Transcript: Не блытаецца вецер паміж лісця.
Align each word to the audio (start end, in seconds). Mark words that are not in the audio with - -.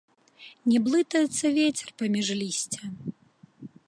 Не 0.69 0.79
блытаецца 0.85 1.45
вецер 1.57 1.87
паміж 1.99 2.27
лісця. 2.41 2.81